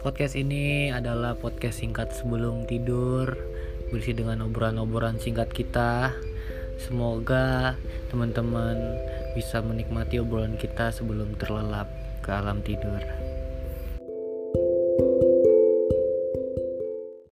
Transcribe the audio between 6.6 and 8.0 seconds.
Semoga